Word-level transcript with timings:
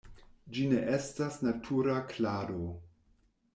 Ĝi 0.55 0.63
ne 0.71 0.79
estas 0.97 1.37
natura 1.49 1.99
klado. 2.15 2.73